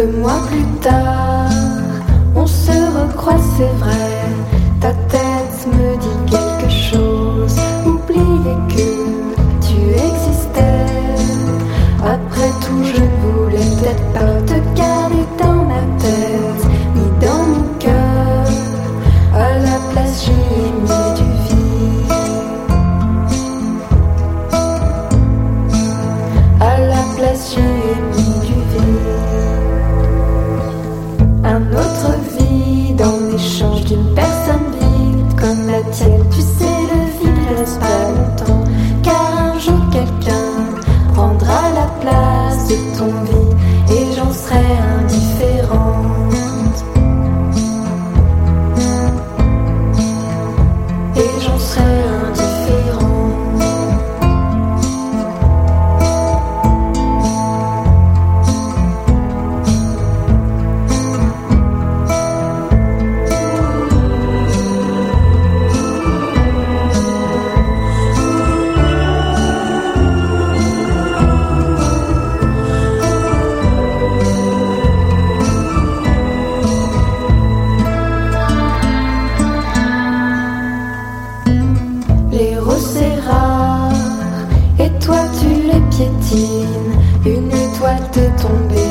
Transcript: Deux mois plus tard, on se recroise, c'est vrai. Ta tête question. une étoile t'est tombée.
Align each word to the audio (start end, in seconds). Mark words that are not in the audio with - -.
Deux 0.00 0.16
mois 0.16 0.40
plus 0.50 0.64
tard, 0.80 1.50
on 2.34 2.46
se 2.46 2.70
recroise, 2.70 3.42
c'est 3.58 3.76
vrai. 3.84 4.08
Ta 4.80 4.92
tête 5.10 5.29
question. 33.90 34.29
une 87.26 87.50
étoile 87.52 88.10
t'est 88.12 88.30
tombée. 88.36 88.89